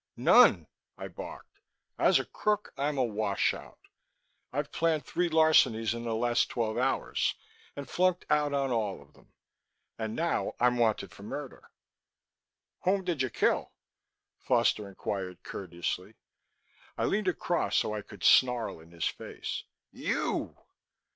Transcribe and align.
"None," 0.17 0.65
I 0.97 1.09
barked. 1.09 1.59
"As 1.99 2.17
a 2.17 2.25
crook, 2.25 2.73
I'm 2.75 2.97
a 2.97 3.03
washout. 3.03 3.77
I've 4.51 4.71
planned 4.71 5.05
three 5.05 5.29
larcenies 5.29 5.93
in 5.93 6.05
the 6.05 6.15
last 6.15 6.49
twelve 6.49 6.75
hours, 6.75 7.35
and 7.75 7.87
flunked 7.87 8.25
out 8.27 8.51
on 8.51 8.71
all 8.71 8.99
of 8.99 9.13
them. 9.13 9.31
And 9.99 10.15
now 10.15 10.55
I'm 10.59 10.77
wanted 10.79 11.11
for 11.11 11.21
murder." 11.21 11.69
"Whom 12.83 13.03
did 13.03 13.21
you 13.21 13.29
kill?" 13.29 13.73
Foster 14.39 14.89
inquired 14.89 15.43
courteously. 15.43 16.15
I 16.97 17.05
leaned 17.05 17.27
across 17.27 17.77
so 17.77 17.93
I 17.93 18.01
could 18.01 18.23
snarl 18.23 18.79
in 18.79 18.89
his 18.89 19.05
face: 19.05 19.65
"You!" 19.91 20.57